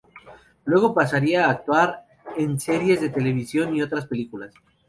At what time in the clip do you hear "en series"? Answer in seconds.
2.35-3.01